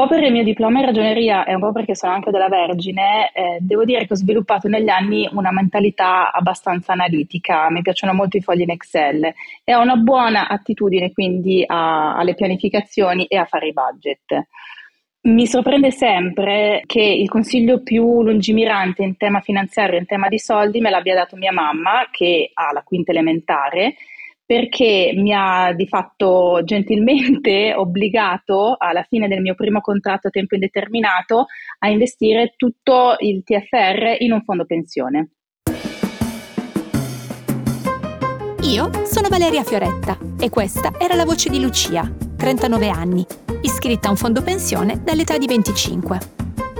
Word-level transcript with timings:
Po' 0.00 0.08
per 0.08 0.22
il 0.22 0.32
mio 0.32 0.42
diploma 0.42 0.78
in 0.78 0.86
ragioneria 0.86 1.44
e 1.44 1.54
un 1.54 1.60
po' 1.60 1.72
perché 1.72 1.94
sono 1.94 2.12
anche 2.12 2.30
della 2.30 2.48
Vergine, 2.48 3.30
eh, 3.34 3.58
devo 3.60 3.84
dire 3.84 4.06
che 4.06 4.14
ho 4.14 4.16
sviluppato 4.16 4.66
negli 4.66 4.88
anni 4.88 5.28
una 5.32 5.52
mentalità 5.52 6.32
abbastanza 6.32 6.92
analitica, 6.92 7.70
mi 7.70 7.82
piacciono 7.82 8.14
molto 8.14 8.38
i 8.38 8.40
fogli 8.40 8.62
in 8.62 8.70
Excel 8.70 9.32
e 9.62 9.74
ho 9.74 9.80
una 9.82 9.96
buona 9.96 10.48
attitudine 10.48 11.12
quindi 11.12 11.62
a, 11.66 12.16
alle 12.16 12.34
pianificazioni 12.34 13.26
e 13.26 13.36
a 13.36 13.44
fare 13.44 13.68
i 13.68 13.72
budget. 13.72 14.46
Mi 15.22 15.46
sorprende 15.46 15.90
sempre 15.90 16.82
che 16.86 17.02
il 17.02 17.28
consiglio 17.28 17.82
più 17.82 18.22
lungimirante 18.22 19.02
in 19.02 19.18
tema 19.18 19.40
finanziario, 19.40 19.98
in 19.98 20.06
tema 20.06 20.28
di 20.28 20.38
soldi, 20.38 20.80
me 20.80 20.88
l'abbia 20.88 21.14
dato 21.14 21.36
mia 21.36 21.52
mamma, 21.52 22.08
che 22.10 22.50
ha 22.54 22.72
la 22.72 22.82
quinta 22.82 23.10
elementare 23.10 23.96
perché 24.50 25.12
mi 25.14 25.32
ha 25.32 25.72
di 25.72 25.86
fatto 25.86 26.62
gentilmente 26.64 27.72
obbligato 27.78 28.74
alla 28.76 29.04
fine 29.04 29.28
del 29.28 29.40
mio 29.40 29.54
primo 29.54 29.80
contratto 29.80 30.26
a 30.26 30.30
tempo 30.30 30.56
indeterminato 30.56 31.46
a 31.78 31.88
investire 31.88 32.54
tutto 32.56 33.14
il 33.20 33.44
TFR 33.44 34.16
in 34.18 34.32
un 34.32 34.42
fondo 34.42 34.64
pensione. 34.64 35.28
Io 38.62 38.90
sono 39.04 39.28
Valeria 39.28 39.62
Fioretta 39.62 40.18
e 40.40 40.50
questa 40.50 40.94
era 40.98 41.14
la 41.14 41.24
voce 41.24 41.48
di 41.48 41.60
Lucia, 41.60 42.12
39 42.36 42.88
anni, 42.88 43.24
iscritta 43.62 44.08
a 44.08 44.10
un 44.10 44.16
fondo 44.16 44.42
pensione 44.42 45.00
dall'età 45.00 45.38
di 45.38 45.46
25. 45.46 46.18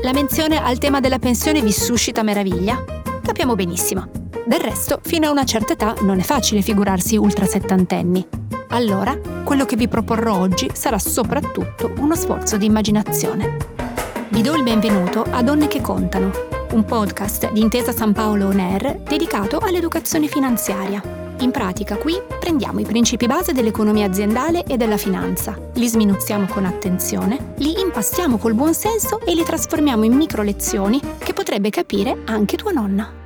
La 0.03 0.13
menzione 0.13 0.61
al 0.61 0.79
tema 0.79 0.99
della 0.99 1.21
pensione 1.21 1.63
vi 1.63 1.71
suscita 1.71 2.25
meraviglia? 2.25 2.83
Capiamo 3.23 3.55
benissimo. 3.55 4.20
Del 4.51 4.59
resto, 4.59 4.99
fino 5.05 5.29
a 5.29 5.31
una 5.31 5.45
certa 5.45 5.75
età 5.75 5.95
non 6.01 6.19
è 6.19 6.23
facile 6.23 6.61
figurarsi 6.61 7.17
ultra 7.17 7.47
settantenni. 7.47 8.27
Allora, 8.71 9.17
quello 9.45 9.65
che 9.65 9.77
vi 9.77 9.87
proporrò 9.87 10.41
oggi 10.41 10.69
sarà 10.73 10.99
soprattutto 10.99 11.93
uno 11.99 12.17
sforzo 12.17 12.57
di 12.57 12.67
immaginazione. 12.67 13.57
Vi 14.29 14.43
do 14.43 14.57
il 14.57 14.65
benvenuto 14.65 15.23
a 15.23 15.41
Donne 15.45 15.69
che 15.69 15.81
contano, 15.81 16.33
un 16.73 16.85
podcast 16.85 17.53
di 17.53 17.61
Intesa 17.61 17.93
San 17.93 18.13
Paolo 18.13 18.49
On 18.49 18.59
Air 18.59 18.97
dedicato 19.09 19.59
all'educazione 19.59 20.27
finanziaria. 20.27 21.01
In 21.39 21.53
pratica 21.53 21.97
qui 21.97 22.21
prendiamo 22.41 22.81
i 22.81 22.85
principi 22.85 23.27
base 23.27 23.53
dell'economia 23.53 24.07
aziendale 24.07 24.65
e 24.65 24.77
della 24.77 24.97
finanza, 24.97 25.57
li 25.75 25.87
sminuzziamo 25.87 26.47
con 26.47 26.65
attenzione, 26.65 27.53
li 27.59 27.81
impastiamo 27.81 28.37
col 28.37 28.55
buon 28.55 28.75
senso 28.75 29.21
e 29.25 29.33
li 29.33 29.45
trasformiamo 29.45 30.03
in 30.03 30.15
micro 30.15 30.43
lezioni 30.43 31.01
che 31.19 31.35
potrebbe 31.35 31.71
capire 31.71 32.23
anche 32.25 32.57
tua 32.57 32.73
nonna. 32.73 33.20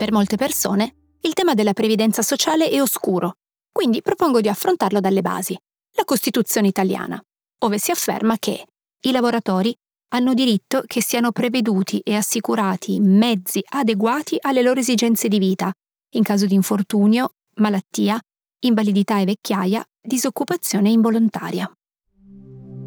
Per 0.00 0.12
molte 0.12 0.36
persone, 0.36 1.18
il 1.20 1.34
tema 1.34 1.52
della 1.52 1.74
previdenza 1.74 2.22
sociale 2.22 2.70
è 2.70 2.80
oscuro, 2.80 3.34
quindi 3.70 4.00
propongo 4.00 4.40
di 4.40 4.48
affrontarlo 4.48 4.98
dalle 4.98 5.20
basi, 5.20 5.54
la 5.94 6.04
Costituzione 6.04 6.68
italiana, 6.68 7.22
dove 7.58 7.78
si 7.78 7.90
afferma 7.90 8.38
che 8.38 8.64
i 8.98 9.10
lavoratori 9.10 9.76
hanno 10.14 10.32
diritto 10.32 10.84
che 10.86 11.02
siano 11.02 11.32
preveduti 11.32 12.00
e 12.02 12.16
assicurati 12.16 12.98
mezzi 12.98 13.62
adeguati 13.62 14.38
alle 14.40 14.62
loro 14.62 14.80
esigenze 14.80 15.28
di 15.28 15.38
vita, 15.38 15.70
in 16.14 16.22
caso 16.22 16.46
di 16.46 16.54
infortunio, 16.54 17.34
malattia, 17.56 18.18
invalidità 18.60 19.20
e 19.20 19.26
vecchiaia, 19.26 19.84
disoccupazione 20.00 20.88
involontaria. 20.88 21.70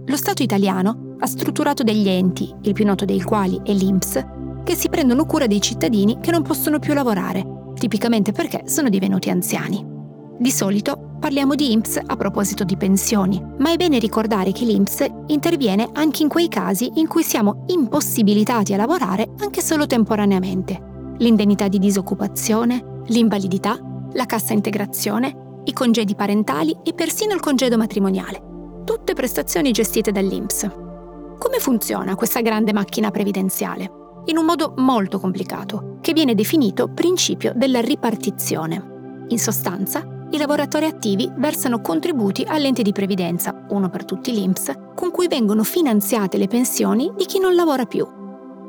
Lo 0.08 0.18
Stato 0.18 0.42
italiano 0.42 1.16
ha 1.20 1.28
strutturato 1.28 1.84
degli 1.84 2.10
enti, 2.10 2.52
il 2.64 2.74
più 2.74 2.86
noto 2.86 3.06
dei 3.06 3.22
quali 3.22 3.62
è 3.64 3.72
l'INPS, 3.72 4.42
che 4.64 4.76
si 4.76 4.90
prendono 4.90 5.26
cura 5.26 5.48
dei 5.48 5.62
cittadini 5.62 6.20
che 6.22 6.32
non 6.32 6.42
possono 6.42 6.80
più 6.80 6.94
lavorare, 6.94 7.46
tipicamente 7.76 8.32
perché 8.32 8.64
sono 8.66 8.90
divenuti 8.90 9.30
anziani. 9.30 9.86
Di 10.38 10.52
solito 10.52 11.16
parliamo 11.20 11.56
di 11.56 11.72
INPS 11.72 12.02
a 12.06 12.16
proposito 12.16 12.64
di 12.64 12.76
pensioni, 12.76 13.42
ma 13.60 13.72
è 13.72 13.78
bene 13.78 14.00
ricordare 14.00 14.52
che 14.52 14.66
l'INPS 14.66 15.06
interviene 15.28 15.90
anche 15.94 16.24
in 16.24 16.28
quei 16.28 16.48
casi 16.50 16.92
in 16.96 17.08
cui 17.08 17.24
siamo 17.24 17.64
impossibilitati 17.68 18.74
a 18.74 18.78
lavorare 18.78 19.30
anche 19.40 19.62
solo 19.62 19.88
temporaneamente. 19.88 21.16
L'indennità 21.20 21.68
di 21.68 21.80
disoccupazione, 21.80 23.02
l'invalidità, 23.06 23.80
la 24.14 24.26
cassa 24.26 24.54
integrazione, 24.54 25.62
i 25.66 25.72
congedi 25.72 26.16
parentali 26.16 26.76
e 26.84 26.94
persino 26.94 27.34
il 27.34 27.40
congedo 27.40 27.78
matrimoniale. 27.78 28.82
Tutte 28.84 29.14
prestazioni 29.14 29.72
gestite 29.72 30.12
dall'INPS. 30.12 30.68
Come 31.40 31.60
funziona 31.60 32.16
questa 32.16 32.42
grande 32.42 32.74
macchina 32.74 33.12
previdenziale? 33.12 34.03
In 34.26 34.38
un 34.38 34.46
modo 34.46 34.74
molto 34.78 35.20
complicato, 35.20 35.98
che 36.02 36.14
viene 36.14 36.36
definito 36.36 36.88
principio 36.88 37.54
della 37.56 37.82
ripartizione. 37.82 39.26
In 39.30 39.40
sostanza, 39.40 40.06
i 40.32 40.38
lavoratori 40.38 40.86
attivi 40.86 41.32
versano 41.38 41.80
contributi 41.82 42.44
all'ente 42.48 42.82
di 42.82 42.92
previdenza, 42.92 43.66
uno 43.70 43.90
per 43.90 44.04
tutti 44.04 44.32
l'INPS, 44.32 44.74
con 44.96 45.12
cui 45.12 45.28
vengono 45.28 45.64
finanziate 45.64 46.38
le 46.38 46.48
pensioni 46.48 47.12
di 47.16 47.26
chi 47.26 47.40
non 47.40 47.54
lavora 47.54 47.86
più. 47.86 48.08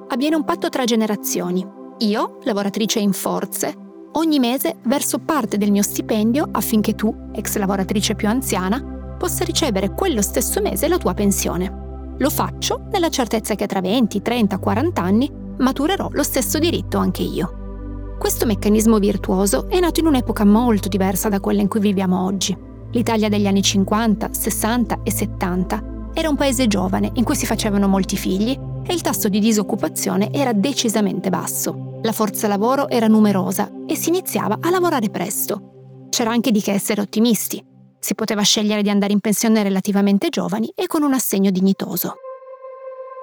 Avviene 0.08 0.36
un 0.36 0.44
patto 0.44 0.68
tra 0.68 0.84
generazioni. 0.84 1.66
Io, 1.98 2.38
lavoratrice 2.42 2.98
in 2.98 3.12
forze, 3.12 3.74
ogni 4.12 4.38
mese 4.38 4.76
verso 4.84 5.18
parte 5.18 5.56
del 5.56 5.70
mio 5.70 5.82
stipendio 5.82 6.48
affinché 6.50 6.94
tu, 6.94 7.30
ex 7.32 7.56
lavoratrice 7.56 8.14
più 8.14 8.28
anziana, 8.28 9.16
possa 9.16 9.44
ricevere 9.44 9.94
quello 9.94 10.20
stesso 10.20 10.60
mese 10.60 10.86
la 10.88 10.98
tua 10.98 11.14
pensione. 11.14 12.14
Lo 12.18 12.30
faccio 12.30 12.82
nella 12.90 13.08
certezza 13.08 13.54
che 13.54 13.66
tra 13.66 13.80
20, 13.80 14.20
30, 14.20 14.58
40 14.58 15.02
anni 15.02 15.32
maturerò 15.58 16.08
lo 16.12 16.22
stesso 16.22 16.58
diritto 16.58 16.98
anche 16.98 17.22
io. 17.22 18.16
Questo 18.18 18.46
meccanismo 18.46 18.98
virtuoso 18.98 19.68
è 19.68 19.78
nato 19.80 20.00
in 20.00 20.06
un'epoca 20.06 20.44
molto 20.44 20.88
diversa 20.88 21.28
da 21.28 21.40
quella 21.40 21.60
in 21.60 21.68
cui 21.68 21.80
viviamo 21.80 22.24
oggi. 22.24 22.56
L'Italia 22.92 23.28
degli 23.28 23.46
anni 23.46 23.60
50, 23.60 24.32
60 24.32 25.00
e 25.02 25.10
70 25.10 25.82
era 26.14 26.28
un 26.28 26.36
paese 26.36 26.66
giovane 26.68 27.10
in 27.14 27.24
cui 27.24 27.34
si 27.34 27.44
facevano 27.44 27.88
molti 27.88 28.16
figli 28.16 28.58
e 28.86 28.92
il 28.94 29.00
tasso 29.00 29.28
di 29.28 29.40
disoccupazione 29.40 30.32
era 30.32 30.52
decisamente 30.52 31.28
basso. 31.28 31.98
La 32.02 32.12
forza 32.12 32.46
lavoro 32.48 32.88
era 32.88 33.08
numerosa 33.08 33.70
e 33.86 33.96
si 33.96 34.10
iniziava 34.10 34.58
a 34.60 34.70
lavorare 34.70 35.10
presto. 35.10 36.06
C'era 36.10 36.30
anche 36.30 36.52
di 36.52 36.60
che 36.60 36.72
essere 36.72 37.00
ottimisti. 37.00 37.62
Si 37.98 38.14
poteva 38.14 38.42
scegliere 38.42 38.82
di 38.82 38.90
andare 38.90 39.12
in 39.12 39.20
pensione 39.20 39.62
relativamente 39.62 40.28
giovani 40.28 40.70
e 40.74 40.86
con 40.86 41.02
un 41.02 41.14
assegno 41.14 41.50
dignitoso. 41.50 42.14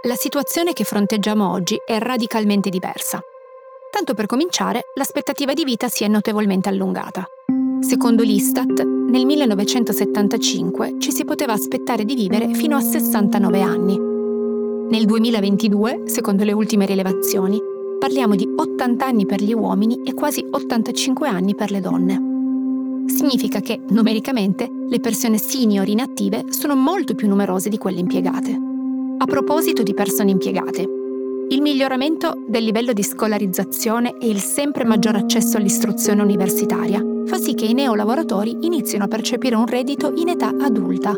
La 0.05 0.15
situazione 0.15 0.73
che 0.73 0.83
fronteggiamo 0.83 1.47
oggi 1.47 1.79
è 1.85 1.99
radicalmente 1.99 2.71
diversa. 2.71 3.21
Tanto 3.91 4.15
per 4.15 4.25
cominciare, 4.25 4.85
l'aspettativa 4.95 5.53
di 5.53 5.63
vita 5.63 5.89
si 5.89 6.03
è 6.03 6.07
notevolmente 6.07 6.69
allungata. 6.69 7.23
Secondo 7.81 8.23
l'Istat, 8.23 8.81
nel 8.81 9.27
1975 9.27 10.95
ci 10.97 11.11
si 11.11 11.23
poteva 11.23 11.53
aspettare 11.53 12.03
di 12.03 12.15
vivere 12.15 12.51
fino 12.55 12.77
a 12.77 12.79
69 12.79 13.61
anni. 13.61 13.95
Nel 14.89 15.05
2022, 15.05 16.05
secondo 16.05 16.43
le 16.45 16.53
ultime 16.53 16.87
rilevazioni, 16.87 17.61
parliamo 17.99 18.33
di 18.33 18.51
80 18.57 19.05
anni 19.05 19.27
per 19.27 19.39
gli 19.39 19.53
uomini 19.53 20.01
e 20.03 20.15
quasi 20.15 20.43
85 20.49 21.27
anni 21.27 21.53
per 21.53 21.69
le 21.69 21.79
donne. 21.79 23.05
Significa 23.05 23.59
che, 23.59 23.79
numericamente, 23.89 24.67
le 24.67 24.99
persone 24.99 25.37
senior 25.37 25.87
inattive 25.87 26.45
sono 26.49 26.75
molto 26.75 27.13
più 27.13 27.27
numerose 27.27 27.69
di 27.69 27.77
quelle 27.77 27.99
impiegate. 27.99 28.69
A 29.21 29.25
proposito 29.25 29.83
di 29.83 29.93
persone 29.93 30.31
impiegate, 30.31 30.81
il 31.49 31.61
miglioramento 31.61 32.43
del 32.47 32.63
livello 32.63 32.91
di 32.91 33.03
scolarizzazione 33.03 34.17
e 34.17 34.27
il 34.27 34.39
sempre 34.39 34.83
maggior 34.83 35.15
accesso 35.15 35.57
all'istruzione 35.57 36.23
universitaria 36.23 36.99
fa 37.27 37.37
sì 37.37 37.53
che 37.53 37.65
i 37.65 37.73
neolavoratori 37.73 38.57
inizino 38.61 39.03
a 39.03 39.07
percepire 39.07 39.55
un 39.55 39.67
reddito 39.67 40.11
in 40.15 40.29
età 40.29 40.47
adulta. 40.47 41.13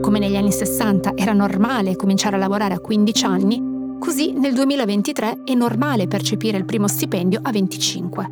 Come 0.00 0.20
negli 0.20 0.36
anni 0.36 0.52
60 0.52 1.14
era 1.16 1.32
normale 1.32 1.96
cominciare 1.96 2.36
a 2.36 2.38
lavorare 2.38 2.74
a 2.74 2.78
15 2.78 3.24
anni, 3.24 3.60
così 3.98 4.30
nel 4.34 4.54
2023 4.54 5.42
è 5.42 5.54
normale 5.54 6.06
percepire 6.06 6.58
il 6.58 6.64
primo 6.64 6.86
stipendio 6.86 7.40
a 7.42 7.50
25. 7.50 8.30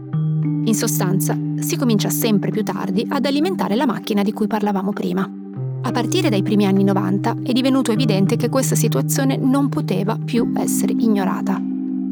In 0.66 0.74
sostanza, 0.76 1.36
si 1.58 1.76
comincia 1.76 2.10
sempre 2.10 2.52
più 2.52 2.62
tardi 2.62 3.04
ad 3.08 3.26
alimentare 3.26 3.74
la 3.74 3.86
macchina 3.86 4.22
di 4.22 4.32
cui 4.32 4.46
parlavamo 4.46 4.92
prima. 4.92 5.35
A 5.82 5.90
partire 5.92 6.28
dai 6.28 6.42
primi 6.42 6.66
anni 6.66 6.84
90 6.84 7.36
è 7.44 7.52
divenuto 7.52 7.92
evidente 7.92 8.36
che 8.36 8.48
questa 8.48 8.74
situazione 8.74 9.36
non 9.36 9.68
poteva 9.68 10.18
più 10.22 10.52
essere 10.56 10.92
ignorata. 10.92 11.60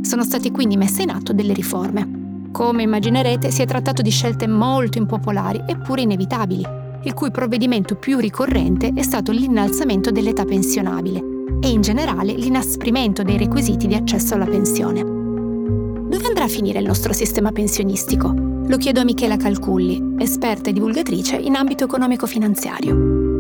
Sono 0.03 0.23
state 0.23 0.51
quindi 0.51 0.77
messe 0.77 1.03
in 1.03 1.11
atto 1.11 1.33
delle 1.33 1.53
riforme. 1.53 2.49
Come 2.53 2.83
immaginerete 2.83 3.51
si 3.51 3.63
è 3.63 3.67
trattato 3.67 4.01
di 4.01 4.11
scelte 4.11 4.47
molto 4.47 4.99
impopolari 4.99 5.63
eppure 5.67 6.03
inevitabili, 6.03 6.65
il 7.03 7.15
cui 7.15 7.31
provvedimento 7.31 7.97
più 7.97 8.19
ricorrente 8.19 8.93
è 8.95 9.03
stato 9.03 9.33
l'innalzamento 9.33 10.11
dell'età 10.11 10.45
pensionabile 10.45 11.33
e 11.61 11.69
in 11.69 11.81
generale 11.81 12.35
l'inasprimento 12.35 13.23
dei 13.23 13.39
requisiti 13.39 13.87
di 13.87 13.95
accesso 13.95 14.35
alla 14.35 14.47
pensione. 14.47 15.03
Dove 15.03 16.27
andrà 16.27 16.45
a 16.45 16.49
finire 16.49 16.79
il 16.79 16.87
nostro 16.87 17.13
sistema 17.13 17.51
pensionistico? 17.51 18.33
Lo 18.67 18.77
chiedo 18.77 19.01
a 19.01 19.05
Michela 19.05 19.37
Calculli, 19.37 20.15
esperta 20.19 20.71
e 20.71 20.73
divulgatrice 20.73 21.37
in 21.37 21.57
ambito 21.57 21.85
economico-finanziario. 21.85 23.34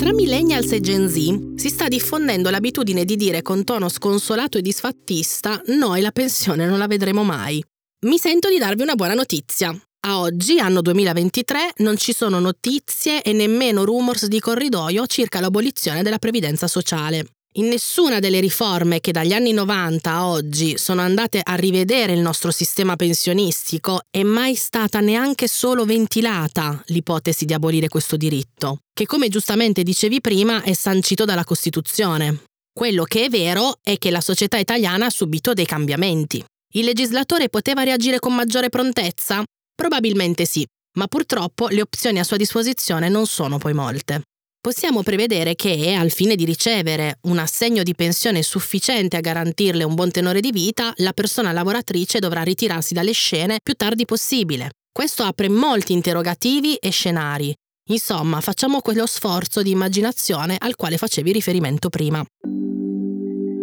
Tra 0.00 0.14
millennials 0.14 0.72
e 0.72 0.80
Gen 0.80 1.10
Z 1.10 1.56
si 1.56 1.68
sta 1.68 1.86
diffondendo 1.86 2.48
l'abitudine 2.48 3.04
di 3.04 3.16
dire 3.16 3.42
con 3.42 3.64
tono 3.64 3.90
sconsolato 3.90 4.56
e 4.56 4.62
disfattista 4.62 5.60
noi 5.66 6.00
la 6.00 6.10
pensione 6.10 6.64
non 6.64 6.78
la 6.78 6.86
vedremo 6.86 7.22
mai. 7.22 7.62
Mi 8.06 8.16
sento 8.16 8.48
di 8.48 8.56
darvi 8.56 8.80
una 8.80 8.94
buona 8.94 9.12
notizia. 9.12 9.78
A 10.06 10.20
oggi, 10.20 10.58
anno 10.58 10.80
2023, 10.80 11.72
non 11.80 11.98
ci 11.98 12.14
sono 12.14 12.38
notizie 12.38 13.20
e 13.20 13.34
nemmeno 13.34 13.84
rumors 13.84 14.24
di 14.24 14.40
corridoio 14.40 15.04
circa 15.04 15.38
l'abolizione 15.38 16.02
della 16.02 16.18
previdenza 16.18 16.66
sociale. 16.66 17.26
In 17.54 17.66
nessuna 17.66 18.20
delle 18.20 18.38
riforme 18.38 19.00
che 19.00 19.10
dagli 19.10 19.32
anni 19.32 19.50
90 19.50 20.08
a 20.08 20.28
oggi 20.28 20.78
sono 20.78 21.00
andate 21.00 21.40
a 21.42 21.56
rivedere 21.56 22.12
il 22.12 22.20
nostro 22.20 22.52
sistema 22.52 22.94
pensionistico 22.94 24.02
è 24.08 24.22
mai 24.22 24.54
stata 24.54 25.00
neanche 25.00 25.48
solo 25.48 25.84
ventilata 25.84 26.80
l'ipotesi 26.86 27.46
di 27.46 27.52
abolire 27.52 27.88
questo 27.88 28.16
diritto, 28.16 28.78
che 28.92 29.04
come 29.04 29.28
giustamente 29.28 29.82
dicevi 29.82 30.20
prima 30.20 30.62
è 30.62 30.74
sancito 30.74 31.24
dalla 31.24 31.42
Costituzione. 31.42 32.44
Quello 32.72 33.02
che 33.02 33.24
è 33.24 33.28
vero 33.28 33.78
è 33.82 33.98
che 33.98 34.12
la 34.12 34.20
società 34.20 34.56
italiana 34.56 35.06
ha 35.06 35.10
subito 35.10 35.52
dei 35.52 35.66
cambiamenti. 35.66 36.44
Il 36.74 36.84
legislatore 36.84 37.48
poteva 37.48 37.82
reagire 37.82 38.20
con 38.20 38.32
maggiore 38.32 38.68
prontezza? 38.68 39.42
Probabilmente 39.74 40.44
sì, 40.44 40.64
ma 40.98 41.08
purtroppo 41.08 41.66
le 41.66 41.80
opzioni 41.80 42.20
a 42.20 42.24
sua 42.24 42.36
disposizione 42.36 43.08
non 43.08 43.26
sono 43.26 43.58
poi 43.58 43.72
molte 43.72 44.22
possiamo 44.60 45.02
prevedere 45.02 45.54
che, 45.54 45.94
al 45.94 46.10
fine 46.10 46.36
di 46.36 46.44
ricevere 46.44 47.18
un 47.22 47.38
assegno 47.38 47.82
di 47.82 47.94
pensione 47.94 48.42
sufficiente 48.42 49.16
a 49.16 49.20
garantirle 49.20 49.84
un 49.84 49.94
buon 49.94 50.10
tenore 50.10 50.40
di 50.40 50.50
vita, 50.52 50.92
la 50.96 51.12
persona 51.12 51.52
lavoratrice 51.52 52.18
dovrà 52.18 52.42
ritirarsi 52.42 52.92
dalle 52.92 53.12
scene 53.12 53.58
più 53.62 53.74
tardi 53.74 54.04
possibile. 54.04 54.70
Questo 54.92 55.22
apre 55.22 55.48
molti 55.48 55.92
interrogativi 55.92 56.74
e 56.74 56.90
scenari. 56.90 57.54
Insomma, 57.88 58.40
facciamo 58.40 58.80
quello 58.80 59.06
sforzo 59.06 59.62
di 59.62 59.70
immaginazione 59.70 60.56
al 60.58 60.76
quale 60.76 60.96
facevi 60.98 61.32
riferimento 61.32 61.88
prima. 61.88 62.24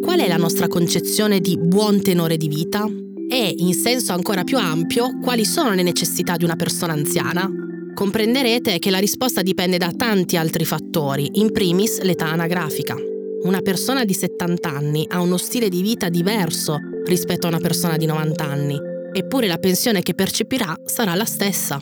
Qual 0.02 0.20
è 0.20 0.28
la 0.28 0.38
nostra 0.38 0.68
concezione 0.68 1.40
di 1.40 1.58
buon 1.58 2.02
tenore 2.02 2.38
di 2.38 2.48
vita? 2.48 2.86
E, 3.30 3.54
in 3.58 3.74
senso 3.74 4.14
ancora 4.14 4.44
più 4.44 4.58
ampio, 4.58 5.20
quali 5.20 5.46
sono 5.46 5.74
le 5.74 5.84
necessità 5.84 6.38
di 6.38 6.46
una 6.46 6.56
persona 6.56 6.94
anziana? 6.94 7.67
Comprenderete 7.98 8.78
che 8.78 8.92
la 8.92 9.00
risposta 9.00 9.42
dipende 9.42 9.80
da 9.80 9.92
tanti 9.92 10.38
altri 10.38 10.66
fattori, 10.66 11.40
in 11.40 11.52
primis 11.52 12.00
l'età 12.02 12.28
anagrafica. 12.28 12.96
Una 13.42 13.62
persona 13.62 14.06
di 14.06 14.14
70 14.14 14.70
anni 14.70 15.08
ha 15.10 15.20
uno 15.20 15.38
stile 15.38 15.68
di 15.68 15.82
vita 15.82 16.08
diverso 16.08 16.78
rispetto 17.06 17.48
a 17.48 17.50
una 17.50 17.60
persona 17.60 17.98
di 17.98 18.06
90 18.06 18.44
anni, 18.44 18.78
eppure 19.12 19.48
la 19.48 19.58
pensione 19.58 20.04
che 20.04 20.14
percepirà 20.14 20.80
sarà 20.86 21.16
la 21.16 21.26
stessa. 21.26 21.82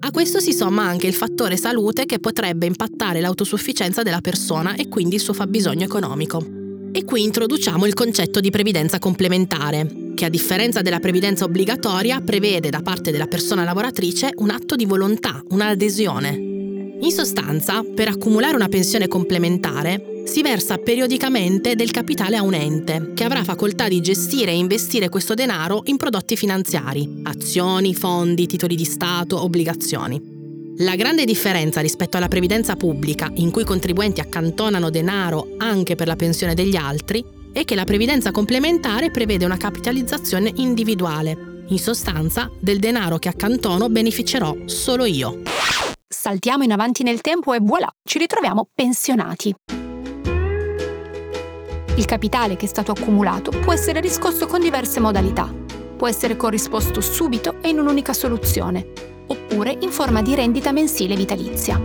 A 0.00 0.10
questo 0.10 0.40
si 0.40 0.52
somma 0.52 0.82
anche 0.82 1.06
il 1.06 1.14
fattore 1.14 1.56
salute 1.56 2.06
che 2.06 2.18
potrebbe 2.18 2.66
impattare 2.66 3.20
l'autosufficienza 3.20 4.02
della 4.02 4.20
persona 4.20 4.74
e 4.74 4.88
quindi 4.88 5.14
il 5.14 5.20
suo 5.20 5.32
fabbisogno 5.32 5.84
economico. 5.84 6.61
E 6.94 7.04
qui 7.04 7.22
introduciamo 7.22 7.86
il 7.86 7.94
concetto 7.94 8.38
di 8.38 8.50
previdenza 8.50 8.98
complementare, 8.98 10.12
che 10.14 10.26
a 10.26 10.28
differenza 10.28 10.82
della 10.82 11.00
previdenza 11.00 11.46
obbligatoria 11.46 12.20
prevede 12.20 12.68
da 12.68 12.82
parte 12.82 13.10
della 13.10 13.26
persona 13.26 13.64
lavoratrice 13.64 14.30
un 14.36 14.50
atto 14.50 14.76
di 14.76 14.84
volontà, 14.84 15.42
un'adesione. 15.48 16.28
In 17.00 17.10
sostanza, 17.10 17.82
per 17.82 18.08
accumulare 18.08 18.56
una 18.56 18.68
pensione 18.68 19.08
complementare 19.08 20.22
si 20.26 20.42
versa 20.42 20.76
periodicamente 20.76 21.74
del 21.74 21.90
capitale 21.90 22.36
a 22.36 22.42
un 22.42 22.52
ente, 22.52 23.12
che 23.14 23.24
avrà 23.24 23.42
facoltà 23.42 23.88
di 23.88 24.02
gestire 24.02 24.50
e 24.50 24.56
investire 24.56 25.08
questo 25.08 25.32
denaro 25.32 25.80
in 25.86 25.96
prodotti 25.96 26.36
finanziari, 26.36 27.22
azioni, 27.22 27.94
fondi, 27.94 28.46
titoli 28.46 28.76
di 28.76 28.84
Stato, 28.84 29.42
obbligazioni. 29.42 30.41
La 30.82 30.96
grande 30.96 31.24
differenza 31.24 31.80
rispetto 31.80 32.16
alla 32.16 32.26
previdenza 32.26 32.74
pubblica, 32.74 33.30
in 33.34 33.52
cui 33.52 33.62
i 33.62 33.64
contribuenti 33.64 34.20
accantonano 34.20 34.90
denaro 34.90 35.54
anche 35.58 35.94
per 35.94 36.08
la 36.08 36.16
pensione 36.16 36.54
degli 36.54 36.74
altri, 36.74 37.24
è 37.52 37.64
che 37.64 37.76
la 37.76 37.84
previdenza 37.84 38.32
complementare 38.32 39.12
prevede 39.12 39.44
una 39.44 39.56
capitalizzazione 39.56 40.50
individuale. 40.56 41.64
In 41.68 41.78
sostanza, 41.78 42.50
del 42.58 42.80
denaro 42.80 43.18
che 43.18 43.28
accantono 43.28 43.90
beneficerò 43.90 44.56
solo 44.64 45.04
io. 45.04 45.42
Saltiamo 46.08 46.64
in 46.64 46.72
avanti 46.72 47.04
nel 47.04 47.20
tempo 47.20 47.52
e 47.52 47.60
voilà, 47.60 47.88
ci 48.02 48.18
ritroviamo 48.18 48.68
pensionati. 48.74 49.54
Il 51.94 52.04
capitale 52.06 52.56
che 52.56 52.64
è 52.64 52.68
stato 52.68 52.90
accumulato 52.90 53.50
può 53.50 53.72
essere 53.72 54.00
riscosso 54.00 54.46
con 54.46 54.60
diverse 54.60 54.98
modalità. 54.98 55.48
Può 55.96 56.08
essere 56.08 56.34
corrisposto 56.34 57.00
subito 57.00 57.62
e 57.62 57.68
in 57.68 57.78
un'unica 57.78 58.12
soluzione, 58.12 59.11
oppure 59.32 59.76
in 59.80 59.90
forma 59.90 60.20
di 60.20 60.34
rendita 60.34 60.72
mensile 60.72 61.16
vitalizia. 61.16 61.76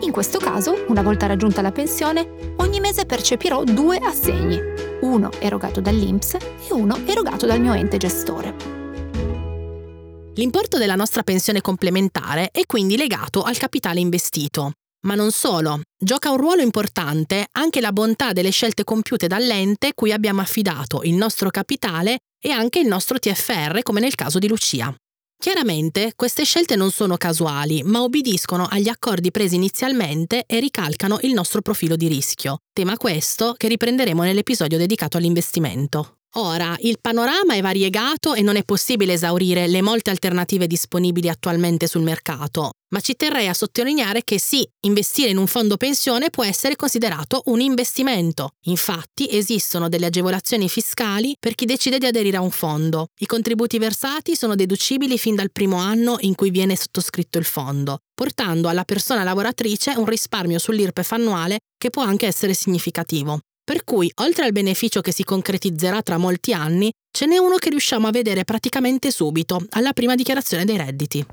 In 0.00 0.12
questo 0.12 0.38
caso, 0.38 0.84
una 0.88 1.02
volta 1.02 1.26
raggiunta 1.26 1.60
la 1.60 1.72
pensione, 1.72 2.54
ogni 2.58 2.78
mese 2.78 3.04
percepirò 3.04 3.64
due 3.64 3.98
assegni, 3.98 4.60
uno 5.00 5.30
erogato 5.40 5.80
dall'INPS 5.80 6.34
e 6.34 6.72
uno 6.72 6.98
erogato 7.04 7.46
dal 7.46 7.60
mio 7.60 7.72
ente 7.72 7.96
gestore. 7.96 8.82
L'importo 10.34 10.78
della 10.78 10.94
nostra 10.94 11.22
pensione 11.22 11.60
complementare 11.60 12.50
è 12.50 12.64
quindi 12.66 12.96
legato 12.96 13.42
al 13.42 13.56
capitale 13.56 14.00
investito. 14.00 14.72
Ma 15.06 15.14
non 15.14 15.30
solo, 15.32 15.80
gioca 15.98 16.30
un 16.30 16.38
ruolo 16.38 16.62
importante 16.62 17.46
anche 17.52 17.80
la 17.80 17.92
bontà 17.92 18.32
delle 18.32 18.50
scelte 18.50 18.84
compiute 18.84 19.26
dall'ente 19.26 19.92
cui 19.94 20.12
abbiamo 20.12 20.40
affidato 20.40 21.02
il 21.02 21.14
nostro 21.14 21.50
capitale 21.50 22.18
e 22.40 22.50
anche 22.50 22.78
il 22.78 22.86
nostro 22.86 23.18
TFR, 23.18 23.82
come 23.82 24.00
nel 24.00 24.14
caso 24.14 24.38
di 24.38 24.48
Lucia. 24.48 24.94
Chiaramente 25.38 26.12
queste 26.16 26.44
scelte 26.44 26.76
non 26.76 26.90
sono 26.90 27.16
casuali, 27.16 27.82
ma 27.82 28.02
obbediscono 28.02 28.66
agli 28.68 28.88
accordi 28.88 29.30
presi 29.30 29.56
inizialmente 29.56 30.44
e 30.46 30.58
ricalcano 30.58 31.18
il 31.22 31.32
nostro 31.32 31.60
profilo 31.60 31.96
di 31.96 32.08
rischio, 32.08 32.58
tema 32.72 32.96
questo 32.96 33.54
che 33.56 33.68
riprenderemo 33.68 34.22
nell'episodio 34.22 34.78
dedicato 34.78 35.18
all'investimento. 35.18 36.18
Ora, 36.36 36.76
il 36.80 36.98
panorama 37.00 37.54
è 37.54 37.60
variegato 37.60 38.34
e 38.34 38.42
non 38.42 38.56
è 38.56 38.64
possibile 38.64 39.12
esaurire 39.12 39.68
le 39.68 39.82
molte 39.82 40.10
alternative 40.10 40.66
disponibili 40.66 41.28
attualmente 41.28 41.86
sul 41.86 42.02
mercato, 42.02 42.72
ma 42.88 42.98
ci 42.98 43.14
terrei 43.14 43.46
a 43.46 43.54
sottolineare 43.54 44.24
che 44.24 44.40
sì, 44.40 44.68
investire 44.80 45.30
in 45.30 45.36
un 45.36 45.46
fondo 45.46 45.76
pensione 45.76 46.30
può 46.30 46.42
essere 46.42 46.74
considerato 46.74 47.42
un 47.46 47.60
investimento. 47.60 48.50
Infatti 48.64 49.28
esistono 49.30 49.88
delle 49.88 50.06
agevolazioni 50.06 50.68
fiscali 50.68 51.36
per 51.38 51.54
chi 51.54 51.66
decide 51.66 51.98
di 51.98 52.06
aderire 52.06 52.38
a 52.38 52.42
un 52.42 52.50
fondo. 52.50 53.06
I 53.20 53.26
contributi 53.26 53.78
versati 53.78 54.34
sono 54.34 54.56
deducibili 54.56 55.18
fin 55.18 55.36
dal 55.36 55.52
primo 55.52 55.76
anno 55.76 56.16
in 56.20 56.34
cui 56.34 56.50
viene 56.50 56.74
sottoscritto 56.74 57.38
il 57.38 57.44
fondo, 57.44 57.98
portando 58.12 58.66
alla 58.66 58.84
persona 58.84 59.22
lavoratrice 59.22 59.92
un 59.96 60.06
risparmio 60.06 60.58
sull'IRPEF 60.58 61.12
annuale 61.12 61.58
che 61.78 61.90
può 61.90 62.02
anche 62.02 62.26
essere 62.26 62.54
significativo. 62.54 63.38
Per 63.64 63.82
cui, 63.82 64.12
oltre 64.16 64.44
al 64.44 64.52
beneficio 64.52 65.00
che 65.00 65.10
si 65.10 65.24
concretizzerà 65.24 66.02
tra 66.02 66.18
molti 66.18 66.52
anni, 66.52 66.92
ce 67.10 67.24
n'è 67.24 67.38
uno 67.38 67.56
che 67.56 67.70
riusciamo 67.70 68.06
a 68.06 68.10
vedere 68.10 68.44
praticamente 68.44 69.10
subito, 69.10 69.64
alla 69.70 69.94
prima 69.94 70.14
dichiarazione 70.14 70.66
dei 70.66 70.76
redditi. 70.76 71.24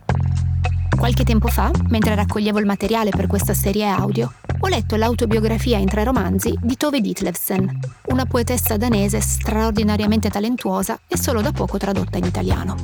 Qualche 0.98 1.26
tempo 1.26 1.50
fa, 1.50 1.70
mentre 1.90 2.16
raccoglievo 2.16 2.58
il 2.60 2.66
materiale 2.66 3.10
per 3.10 3.28
questa 3.28 3.54
serie 3.54 3.86
audio, 3.86 4.32
ho 4.62 4.68
letto 4.70 4.96
l'autobiografia 4.96 5.78
in 5.78 5.88
tre 5.88 6.06
romanzi 6.06 6.58
di 6.62 6.78
Tove 6.78 7.02
Ditlevsen, 7.02 7.80
una 8.06 8.26
poetessa 8.26 8.78
danese 8.78 9.20
straordinariamente 9.20 10.30
talentuosa 10.30 11.02
e 11.10 11.18
solo 11.18 11.42
da 11.42 11.52
poco 11.52 11.78
tradotta 11.78 12.18
in 12.18 12.24
italiano. 12.24 12.78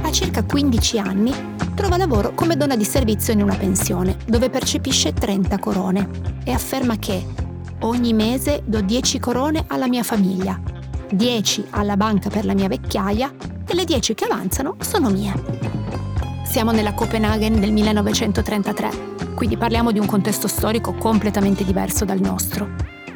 A 0.00 0.12
circa 0.12 0.44
15 0.44 0.98
anni 1.00 1.32
trova 1.74 1.96
lavoro 1.96 2.34
come 2.34 2.56
donna 2.56 2.76
di 2.76 2.84
servizio 2.84 3.32
in 3.32 3.42
una 3.42 3.56
pensione, 3.56 4.16
dove 4.26 4.48
percepisce 4.48 5.12
30 5.12 5.58
corone 5.58 6.08
e 6.44 6.52
afferma 6.52 6.98
che 6.98 7.46
Ogni 7.82 8.12
mese 8.12 8.62
do 8.64 8.80
10 8.80 9.20
corone 9.20 9.64
alla 9.68 9.86
mia 9.86 10.02
famiglia, 10.02 10.60
10 11.12 11.66
alla 11.70 11.96
banca 11.96 12.28
per 12.28 12.44
la 12.44 12.52
mia 12.52 12.66
vecchiaia 12.66 13.32
e 13.64 13.74
le 13.74 13.84
10 13.84 14.14
che 14.14 14.24
avanzano 14.24 14.74
sono 14.80 15.10
mie. 15.10 15.32
Siamo 16.44 16.72
nella 16.72 16.92
Copenaghen 16.92 17.60
del 17.60 17.70
1933, 17.70 18.90
quindi 19.36 19.56
parliamo 19.56 19.92
di 19.92 20.00
un 20.00 20.06
contesto 20.06 20.48
storico 20.48 20.94
completamente 20.94 21.64
diverso 21.64 22.04
dal 22.04 22.18
nostro. 22.18 22.68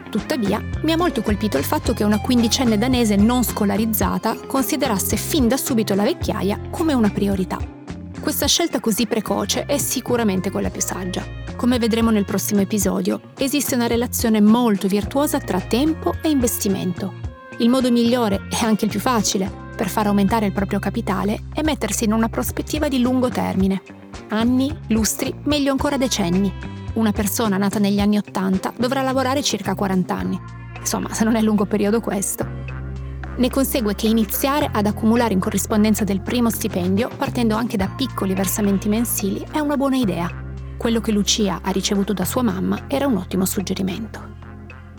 Tuttavia, 0.09 0.62
mi 0.83 0.92
ha 0.92 0.97
molto 0.97 1.23
colpito 1.23 1.59
il 1.59 1.64
fatto 1.64 1.92
che 1.92 2.04
una 2.04 2.21
quindicenne 2.21 2.78
danese 2.78 3.16
non 3.16 3.42
scolarizzata 3.42 4.47
considerasse 4.47 5.16
fin 5.16 5.49
da 5.49 5.57
subito 5.57 5.97
la 5.97 6.04
vecchiaia 6.04 6.61
come 6.71 6.92
una 6.92 7.11
priorità. 7.11 7.59
Questa 8.21 8.47
scelta 8.47 8.78
così 8.78 9.07
precoce 9.07 9.66
è 9.66 9.78
sicuramente 9.78 10.52
quella 10.52 10.71
più 10.71 10.81
saggia. 10.81 11.42
Come 11.57 11.79
vedremo 11.79 12.11
nel 12.11 12.25
prossimo 12.25 12.61
episodio, 12.61 13.21
esiste 13.39 13.75
una 13.75 13.87
relazione 13.87 14.41
molto 14.41 14.89
virtuosa 14.89 15.39
tra 15.39 15.61
tempo 15.61 16.15
e 16.21 16.29
investimento. 16.29 17.13
Il 17.59 17.69
modo 17.69 17.91
migliore 17.91 18.49
e 18.51 18.65
anche 18.65 18.87
il 18.87 18.91
più 18.91 18.99
facile 18.99 19.51
per 19.77 19.89
far 19.89 20.07
aumentare 20.07 20.47
il 20.47 20.53
proprio 20.53 20.79
capitale 20.79 21.45
è 21.53 21.63
mettersi 21.63 22.05
in 22.05 22.13
una 22.13 22.29
prospettiva 22.29 22.89
di 22.89 23.01
lungo 23.01 23.29
termine. 23.29 23.83
Anni, 24.29 24.77
lustri, 24.89 25.33
meglio 25.45 25.71
ancora 25.71 25.97
decenni. 25.97 26.53
Una 26.95 27.13
persona 27.13 27.57
nata 27.59 27.79
negli 27.79 28.01
anni 28.01 28.19
80 28.19 28.75
dovrà 28.77 29.03
lavorare 29.03 29.43
circa 29.43 29.75
40 29.75 30.15
anni. 30.15 30.41
Insomma, 30.79 31.13
se 31.15 31.23
non 31.23 31.37
è 31.37 31.43
lungo 31.43 31.65
periodo 31.65 32.01
questo. 32.01 32.45
Ne 33.37 33.51
consegue 33.51 33.95
che 33.95 34.09
iniziare 34.09 34.69
ad 34.71 34.87
accumulare 34.87 35.33
in 35.33 35.41
corrispondenza 35.41 36.05
del 36.05 36.23
primo 36.23 36.51
stipendio, 36.51 37.09
partendo 37.17 37.55
anche 37.55 37.77
da 37.77 37.89
piccoli 37.89 38.35
versamenti 38.35 38.89
mensili, 38.89 39.47
è 39.53 39.59
una 39.59 39.77
buona 39.77 39.97
idea. 39.97 40.42
Quello 40.83 40.99
che 40.99 41.12
Lucia 41.12 41.61
ha 41.62 41.71
ricevuto 41.71 42.12
da 42.12 42.25
sua 42.25 42.43
mamma 42.43 42.87
era 42.89 43.07
un 43.07 43.17
ottimo 43.17 43.45
suggerimento. 43.45 44.19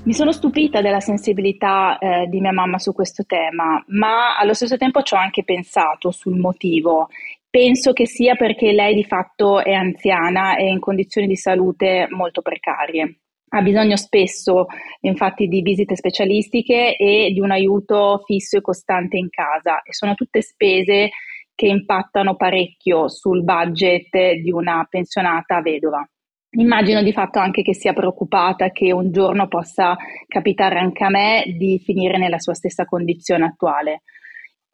Mi 0.06 0.14
sono 0.14 0.32
stupita 0.32 0.80
della 0.80 1.02
sensibilità 1.02 1.98
eh, 1.98 2.26
di 2.30 2.40
mia 2.40 2.54
mamma 2.54 2.80
su 2.80 2.94
questo 2.94 3.26
tema, 3.26 3.84
ma 3.88 4.38
allo 4.38 4.54
stesso 4.54 4.78
tempo 4.78 5.02
ci 5.02 5.14
ho 5.14 5.18
anche 5.18 5.44
pensato 5.44 6.10
sul 6.12 6.38
motivo. 6.38 7.10
Penso 7.50 7.92
che 7.92 8.08
sia 8.08 8.36
perché 8.36 8.72
lei 8.72 8.96
di 8.96 9.04
fatto 9.04 9.62
è 9.62 9.74
anziana 9.74 10.56
e 10.56 10.70
in 10.70 10.80
condizioni 10.80 11.28
di 11.28 11.36
salute 11.36 12.08
molto 12.12 12.42
precarie. 12.42 13.18
Ha 13.50 13.62
bisogno 13.62 13.98
spesso 13.98 14.68
infatti 15.02 15.48
di 15.48 15.62
visite 15.62 15.98
specialistiche 15.98 16.96
e 16.96 17.30
di 17.34 17.42
un 17.42 17.52
aiuto 17.52 18.22
fisso 18.24 18.56
e 18.56 18.62
costante 18.62 19.18
in 19.18 19.28
casa 19.30 19.82
e 19.82 19.94
sono 19.94 20.14
tutte 20.14 20.42
spese 20.42 21.10
che 21.56 21.68
impattano 21.68 22.36
parecchio 22.36 23.08
sul 23.10 23.44
budget 23.44 24.34
di 24.42 24.52
una 24.52 24.86
pensionata 24.90 25.62
vedova. 25.62 26.08
Immagino 26.56 27.02
di 27.02 27.14
fatto 27.14 27.40
anche 27.40 27.64
che 27.64 27.74
sia 27.74 27.94
preoccupata 27.94 28.70
che 28.70 28.92
un 28.92 29.12
giorno 29.12 29.48
possa 29.48 29.96
capitare 30.28 30.78
anche 30.78 31.04
a 31.04 31.10
me 31.10 31.44
di 31.58 31.80
finire 31.84 32.18
nella 32.20 32.38
sua 32.38 32.54
stessa 32.54 32.86
condizione 32.86 33.46
attuale. 33.46 34.04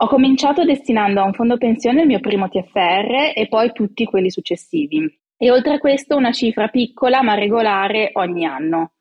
Ho 0.02 0.08
cominciato 0.08 0.66
destinando 0.66 1.22
a 1.22 1.26
un 1.26 1.34
fondo 1.34 1.58
pensione 1.58 2.02
il 2.02 2.08
mio 2.08 2.20
primo 2.20 2.50
TFR 2.50 3.32
e 3.34 3.48
poi 3.50 3.72
tutti 3.72 4.06
quelli 4.06 4.30
successivi. 4.30 5.06
E 5.38 5.52
oltre 5.52 5.76
a 5.76 5.80
questo 5.80 6.18
una 6.18 6.34
cifra 6.34 6.68
piccola 6.68 7.22
ma 7.22 7.34
regolare 7.34 8.10
ogni 8.14 8.46
anno. 8.46 8.92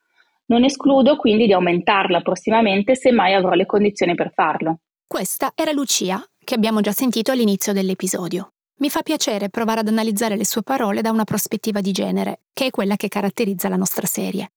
Non 0.46 0.64
escludo 0.64 1.16
quindi 1.16 1.46
di 1.46 1.52
aumentarla 1.52 2.20
prossimamente 2.20 2.94
se 2.94 3.10
mai 3.12 3.34
avrò 3.34 3.52
le 3.52 3.66
condizioni 3.66 4.14
per 4.14 4.32
farlo. 4.32 4.80
Questa 5.06 5.52
era 5.54 5.72
Lucia, 5.72 6.22
che 6.48 6.54
abbiamo 6.54 6.80
già 6.80 6.92
sentito 6.92 7.30
all'inizio 7.30 7.74
dell'episodio. 7.74 8.54
Mi 8.80 8.88
fa 8.88 9.02
piacere 9.02 9.50
provare 9.50 9.80
ad 9.80 9.88
analizzare 9.88 10.34
le 10.34 10.46
sue 10.46 10.62
parole 10.62 11.02
da 11.02 11.10
una 11.10 11.24
prospettiva 11.24 11.82
di 11.82 11.92
genere, 11.92 12.40
che 12.54 12.64
è 12.64 12.70
quella 12.70 12.96
che 12.96 13.08
caratterizza 13.08 13.68
la 13.68 13.76
nostra 13.76 14.06
serie. 14.06 14.52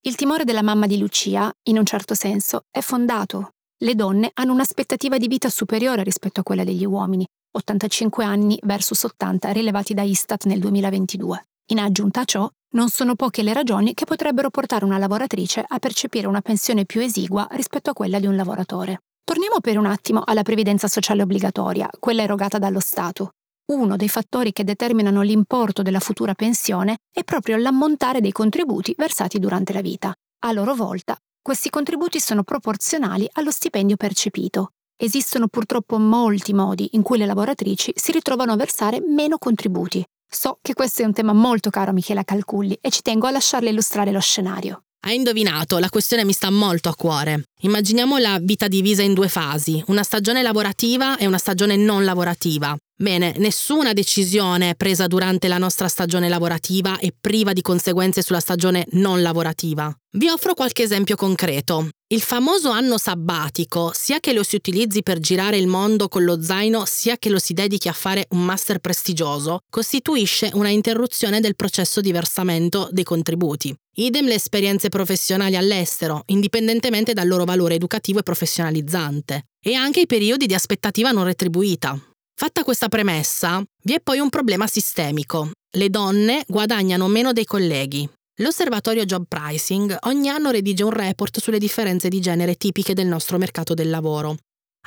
Il 0.00 0.16
timore 0.16 0.42
della 0.42 0.64
mamma 0.64 0.86
di 0.86 0.98
Lucia, 0.98 1.48
in 1.68 1.78
un 1.78 1.86
certo 1.86 2.14
senso, 2.14 2.64
è 2.68 2.80
fondato. 2.80 3.50
Le 3.78 3.94
donne 3.94 4.32
hanno 4.34 4.54
un'aspettativa 4.54 5.18
di 5.18 5.28
vita 5.28 5.48
superiore 5.48 6.02
rispetto 6.02 6.40
a 6.40 6.42
quella 6.42 6.64
degli 6.64 6.84
uomini, 6.84 7.24
85 7.52 8.24
anni 8.24 8.58
versus 8.64 9.04
80 9.04 9.52
rilevati 9.52 9.94
da 9.94 10.02
Istat 10.02 10.46
nel 10.46 10.58
2022. 10.58 11.44
In 11.66 11.78
aggiunta 11.78 12.22
a 12.22 12.24
ciò, 12.24 12.50
non 12.70 12.88
sono 12.88 13.14
poche 13.14 13.44
le 13.44 13.52
ragioni 13.52 13.94
che 13.94 14.04
potrebbero 14.04 14.50
portare 14.50 14.84
una 14.84 14.98
lavoratrice 14.98 15.64
a 15.64 15.78
percepire 15.78 16.26
una 16.26 16.40
pensione 16.40 16.84
più 16.86 17.00
esigua 17.00 17.46
rispetto 17.52 17.90
a 17.90 17.92
quella 17.92 18.18
di 18.18 18.26
un 18.26 18.34
lavoratore. 18.34 19.02
Torniamo 19.26 19.58
per 19.60 19.76
un 19.76 19.86
attimo 19.86 20.22
alla 20.24 20.42
previdenza 20.42 20.86
sociale 20.86 21.22
obbligatoria, 21.22 21.90
quella 21.98 22.22
erogata 22.22 22.58
dallo 22.58 22.78
Stato 22.80 23.32
uno 23.66 23.96
dei 23.96 24.08
fattori 24.08 24.52
che 24.52 24.62
determinano 24.62 25.22
l'importo 25.22 25.82
della 25.82 25.98
futura 25.98 26.34
pensione 26.34 26.98
è 27.10 27.24
proprio 27.24 27.56
l'ammontare 27.56 28.20
dei 28.20 28.30
contributi 28.30 28.94
versati 28.96 29.40
durante 29.40 29.72
la 29.72 29.80
vita. 29.80 30.14
A 30.44 30.52
loro 30.52 30.76
volta, 30.76 31.16
questi 31.42 31.68
contributi 31.68 32.20
sono 32.20 32.44
proporzionali 32.44 33.28
allo 33.32 33.50
stipendio 33.50 33.96
percepito. 33.96 34.70
Esistono 34.96 35.48
purtroppo 35.48 35.98
molti 35.98 36.54
modi 36.54 36.90
in 36.92 37.02
cui 37.02 37.18
le 37.18 37.26
lavoratrici 37.26 37.92
si 37.96 38.12
ritrovano 38.12 38.52
a 38.52 38.56
versare 38.56 39.00
meno 39.00 39.36
contributi. 39.36 40.04
So 40.28 40.58
che 40.62 40.74
questo 40.74 41.02
è 41.02 41.04
un 41.04 41.12
tema 41.12 41.32
molto 41.32 41.70
caro 41.70 41.90
a 41.90 41.94
Michela 41.94 42.22
Calculli 42.22 42.78
e 42.80 42.90
ci 42.90 43.02
tengo 43.02 43.26
a 43.26 43.32
lasciarle 43.32 43.70
illustrare 43.70 44.12
lo 44.12 44.20
scenario. 44.20 44.84
Hai 45.06 45.14
indovinato, 45.14 45.78
la 45.78 45.88
questione 45.88 46.24
mi 46.24 46.32
sta 46.32 46.50
molto 46.50 46.88
a 46.88 46.96
cuore. 46.96 47.44
Immaginiamo 47.60 48.18
la 48.18 48.40
vita 48.42 48.66
divisa 48.66 49.02
in 49.02 49.14
due 49.14 49.28
fasi, 49.28 49.80
una 49.86 50.02
stagione 50.02 50.42
lavorativa 50.42 51.16
e 51.16 51.26
una 51.28 51.38
stagione 51.38 51.76
non 51.76 52.04
lavorativa. 52.04 52.76
Bene, 52.98 53.34
nessuna 53.36 53.92
decisione 53.92 54.74
presa 54.74 55.06
durante 55.06 55.48
la 55.48 55.58
nostra 55.58 55.86
stagione 55.86 56.30
lavorativa 56.30 56.98
è 56.98 57.12
priva 57.12 57.52
di 57.52 57.60
conseguenze 57.60 58.22
sulla 58.22 58.40
stagione 58.40 58.86
non 58.92 59.20
lavorativa. 59.20 59.94
Vi 60.12 60.28
offro 60.28 60.54
qualche 60.54 60.84
esempio 60.84 61.14
concreto. 61.14 61.90
Il 62.06 62.22
famoso 62.22 62.70
anno 62.70 62.96
sabbatico, 62.96 63.90
sia 63.92 64.18
che 64.18 64.32
lo 64.32 64.42
si 64.42 64.56
utilizzi 64.56 65.02
per 65.02 65.18
girare 65.18 65.58
il 65.58 65.66
mondo 65.66 66.08
con 66.08 66.24
lo 66.24 66.40
zaino, 66.40 66.86
sia 66.86 67.18
che 67.18 67.28
lo 67.28 67.38
si 67.38 67.52
dedichi 67.52 67.88
a 67.88 67.92
fare 67.92 68.24
un 68.30 68.42
master 68.42 68.78
prestigioso, 68.78 69.58
costituisce 69.68 70.48
una 70.54 70.70
interruzione 70.70 71.40
del 71.40 71.54
processo 71.54 72.00
di 72.00 72.12
versamento 72.12 72.88
dei 72.92 73.04
contributi. 73.04 73.76
Idem 73.96 74.24
le 74.24 74.36
esperienze 74.36 74.88
professionali 74.88 75.54
all'estero, 75.56 76.22
indipendentemente 76.28 77.12
dal 77.12 77.28
loro 77.28 77.44
valore 77.44 77.74
educativo 77.74 78.20
e 78.20 78.22
professionalizzante, 78.22 79.42
e 79.62 79.74
anche 79.74 80.00
i 80.00 80.06
periodi 80.06 80.46
di 80.46 80.54
aspettativa 80.54 81.10
non 81.10 81.24
retribuita. 81.24 82.00
Fatta 82.38 82.64
questa 82.64 82.88
premessa, 82.88 83.64
vi 83.84 83.94
è 83.94 84.00
poi 84.00 84.18
un 84.18 84.28
problema 84.28 84.66
sistemico. 84.66 85.52
Le 85.74 85.88
donne 85.88 86.44
guadagnano 86.46 87.08
meno 87.08 87.32
dei 87.32 87.46
colleghi. 87.46 88.06
L'osservatorio 88.40 89.06
Job 89.06 89.24
Pricing 89.26 89.96
ogni 90.02 90.28
anno 90.28 90.50
redige 90.50 90.84
un 90.84 90.90
report 90.90 91.40
sulle 91.40 91.58
differenze 91.58 92.10
di 92.10 92.20
genere 92.20 92.56
tipiche 92.56 92.92
del 92.92 93.06
nostro 93.06 93.38
mercato 93.38 93.72
del 93.72 93.88
lavoro. 93.88 94.36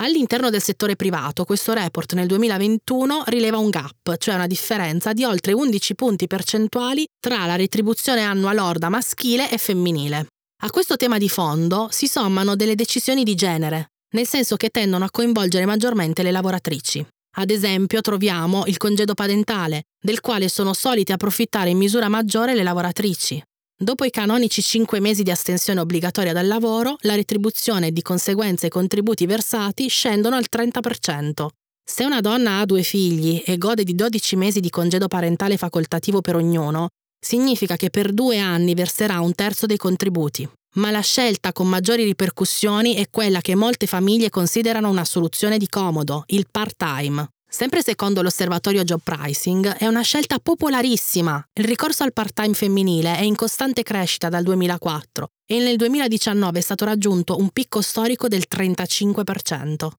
All'interno 0.02 0.52
del 0.52 0.62
settore 0.62 0.96
privato, 0.96 1.44
questo 1.44 1.74
report 1.74 2.14
nel 2.14 2.28
2021 2.28 3.24
rileva 3.26 3.58
un 3.58 3.72
gap, 3.72 4.18
cioè 4.18 4.36
una 4.36 4.46
differenza 4.46 5.14
di 5.14 5.24
oltre 5.24 5.52
11 5.52 5.96
punti 5.96 6.28
percentuali 6.28 7.04
tra 7.20 7.48
la 7.48 7.56
retribuzione 7.56 8.22
annua 8.22 8.54
lorda 8.54 8.90
maschile 8.90 9.50
e 9.50 9.58
femminile. 9.58 10.28
A 10.62 10.70
questo 10.70 10.98
tema 10.98 11.18
di 11.18 11.30
fondo 11.30 11.88
si 11.90 12.06
sommano 12.06 12.56
delle 12.56 12.76
decisioni 12.76 13.24
di 13.24 13.34
genere, 13.34 13.88
nel 14.14 14.28
senso 14.28 14.56
che 14.56 14.70
tendono 14.70 15.06
a 15.06 15.10
coinvolgere 15.10 15.66
maggiormente 15.66 16.22
le 16.22 16.30
lavoratrici. 16.30 17.04
Ad 17.40 17.52
esempio 17.52 18.02
troviamo 18.02 18.66
il 18.66 18.76
congedo 18.76 19.14
parentale, 19.14 19.84
del 19.98 20.20
quale 20.20 20.50
sono 20.50 20.74
solite 20.74 21.14
approfittare 21.14 21.70
in 21.70 21.78
misura 21.78 22.10
maggiore 22.10 22.54
le 22.54 22.64
lavoratrici. 22.64 23.42
Dopo 23.82 24.04
i 24.04 24.10
canonici 24.10 24.62
5 24.62 25.00
mesi 25.00 25.24
di 25.24 25.32
astensione 25.32 25.80
obbligatoria 25.80 26.34
dal 26.34 26.48
lavoro, 26.48 26.98
la 27.04 27.16
retribuzione 27.16 27.88
e 27.88 27.92
di 27.94 28.02
conseguenza 28.02 28.66
i 28.66 28.70
contributi 28.70 29.26
versati 29.26 29.88
scendono 29.88 30.36
al 30.36 30.48
30%. 30.52 31.48
Se 31.82 32.04
una 32.04 32.20
donna 32.20 32.60
ha 32.60 32.66
due 32.66 32.84
figli 32.84 33.42
e 33.46 33.58
gode 33.58 33.86
di 33.86 33.96
12 33.96 34.36
mesi 34.36 34.60
di 34.60 34.70
congedo 34.70 35.08
parentale 35.08 35.56
facoltativo 35.56 36.20
per 36.20 36.36
ognuno, 36.36 36.90
significa 37.18 37.78
che 37.78 37.90
per 37.90 38.12
due 38.12 38.38
anni 38.38 38.74
verserà 38.74 39.22
un 39.22 39.34
terzo 39.34 39.66
dei 39.66 39.78
contributi. 39.78 40.46
Ma 40.76 40.92
la 40.92 41.02
scelta 41.02 41.52
con 41.52 41.68
maggiori 41.68 42.04
ripercussioni 42.04 42.94
è 42.96 43.10
quella 43.10 43.42
che 43.42 43.56
molte 43.56 43.88
famiglie 43.88 44.30
considerano 44.30 44.90
una 44.90 45.04
soluzione 45.04 45.58
di 45.58 45.68
comodo, 45.68 46.24
il 46.28 46.46
part-time. 46.50 47.28
Sempre 47.52 47.82
secondo 47.82 48.22
l'osservatorio 48.22 48.84
Job 48.84 49.02
Pricing, 49.04 49.68
è 49.78 49.88
una 49.88 50.04
scelta 50.04 50.38
popolarissima. 50.38 51.44
Il 51.54 51.66
ricorso 51.66 52.04
al 52.04 52.14
part-time 52.14 52.54
femminile 52.54 53.18
è 53.18 53.22
in 53.22 53.36
costante 53.36 53.82
crescita 53.82 54.30
dal 54.30 54.44
2004 54.44 55.30
e 55.48 55.58
nel 55.58 55.76
2019 55.76 56.60
è 56.60 56.62
stato 56.62 56.86
raggiunto 56.86 57.38
un 57.38 57.50
picco 57.50 57.82
storico 57.82 58.28
del 58.28 58.46
35%. 58.48 59.90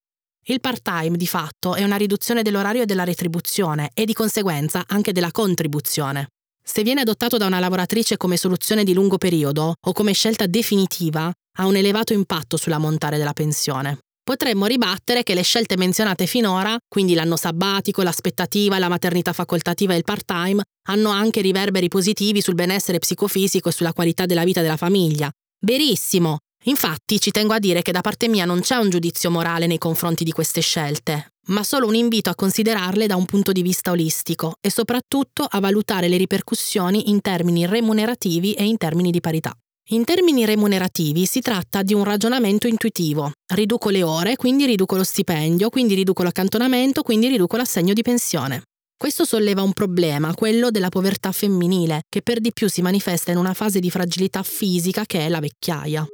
Il 0.44 0.60
part-time, 0.60 1.16
di 1.16 1.26
fatto, 1.26 1.74
è 1.74 1.82
una 1.82 1.96
riduzione 1.96 2.42
dell'orario 2.42 2.82
e 2.82 2.86
della 2.86 3.04
retribuzione 3.04 3.90
e 3.92 4.04
di 4.04 4.12
conseguenza 4.12 4.84
anche 4.86 5.10
della 5.10 5.32
contribuzione. 5.32 6.28
Se 6.72 6.84
viene 6.84 7.00
adottato 7.00 7.36
da 7.36 7.46
una 7.46 7.58
lavoratrice 7.58 8.16
come 8.16 8.36
soluzione 8.36 8.84
di 8.84 8.92
lungo 8.92 9.18
periodo 9.18 9.74
o 9.84 9.92
come 9.92 10.12
scelta 10.12 10.46
definitiva, 10.46 11.28
ha 11.58 11.66
un 11.66 11.74
elevato 11.74 12.12
impatto 12.12 12.56
sull'ammontare 12.56 13.18
della 13.18 13.32
pensione. 13.32 13.98
Potremmo 14.22 14.66
ribattere 14.66 15.24
che 15.24 15.34
le 15.34 15.42
scelte 15.42 15.76
menzionate 15.76 16.26
finora, 16.26 16.78
quindi 16.86 17.14
l'anno 17.14 17.34
sabbatico, 17.34 18.02
l'aspettativa, 18.02 18.78
la 18.78 18.86
maternità 18.86 19.32
facoltativa 19.32 19.94
e 19.94 19.96
il 19.96 20.04
part-time, 20.04 20.62
hanno 20.86 21.10
anche 21.10 21.40
riverberi 21.40 21.88
positivi 21.88 22.40
sul 22.40 22.54
benessere 22.54 23.00
psicofisico 23.00 23.68
e 23.68 23.72
sulla 23.72 23.92
qualità 23.92 24.24
della 24.24 24.44
vita 24.44 24.62
della 24.62 24.76
famiglia. 24.76 25.28
Verissimo! 25.66 26.38
Infatti 26.66 27.18
ci 27.18 27.32
tengo 27.32 27.52
a 27.52 27.58
dire 27.58 27.82
che 27.82 27.90
da 27.90 28.00
parte 28.00 28.28
mia 28.28 28.44
non 28.44 28.60
c'è 28.60 28.76
un 28.76 28.90
giudizio 28.90 29.28
morale 29.28 29.66
nei 29.66 29.78
confronti 29.78 30.22
di 30.22 30.30
queste 30.30 30.60
scelte, 30.60 31.32
ma 31.50 31.62
solo 31.62 31.86
un 31.86 31.94
invito 31.94 32.30
a 32.30 32.34
considerarle 32.34 33.06
da 33.06 33.16
un 33.16 33.24
punto 33.24 33.52
di 33.52 33.62
vista 33.62 33.90
olistico 33.90 34.54
e 34.60 34.70
soprattutto 34.70 35.46
a 35.48 35.60
valutare 35.60 36.08
le 36.08 36.16
ripercussioni 36.16 37.10
in 37.10 37.20
termini 37.20 37.66
remunerativi 37.66 38.54
e 38.54 38.64
in 38.64 38.76
termini 38.76 39.10
di 39.10 39.20
parità. 39.20 39.52
In 39.92 40.04
termini 40.04 40.44
remunerativi 40.44 41.26
si 41.26 41.40
tratta 41.40 41.82
di 41.82 41.94
un 41.94 42.04
ragionamento 42.04 42.68
intuitivo. 42.68 43.32
Riduco 43.54 43.88
le 43.90 44.04
ore, 44.04 44.36
quindi 44.36 44.64
riduco 44.64 44.96
lo 44.96 45.02
stipendio, 45.02 45.68
quindi 45.68 45.94
riduco 45.94 46.22
l'accantonamento, 46.22 47.02
quindi 47.02 47.26
riduco 47.26 47.56
l'assegno 47.56 47.92
di 47.92 48.02
pensione. 48.02 48.62
Questo 48.96 49.24
solleva 49.24 49.62
un 49.62 49.72
problema, 49.72 50.34
quello 50.34 50.70
della 50.70 50.90
povertà 50.90 51.32
femminile, 51.32 52.02
che 52.08 52.22
per 52.22 52.38
di 52.38 52.52
più 52.52 52.68
si 52.68 52.82
manifesta 52.82 53.32
in 53.32 53.38
una 53.38 53.54
fase 53.54 53.80
di 53.80 53.90
fragilità 53.90 54.42
fisica 54.44 55.04
che 55.06 55.20
è 55.20 55.28
la 55.28 55.40
vecchiaia. 55.40 56.06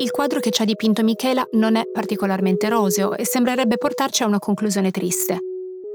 Il 0.00 0.12
quadro 0.12 0.38
che 0.38 0.50
ci 0.50 0.62
ha 0.62 0.64
dipinto 0.64 1.02
Michela 1.02 1.44
non 1.54 1.74
è 1.74 1.82
particolarmente 1.92 2.68
roseo 2.68 3.16
e 3.16 3.26
sembrerebbe 3.26 3.78
portarci 3.78 4.22
a 4.22 4.26
una 4.26 4.38
conclusione 4.38 4.92
triste. 4.92 5.40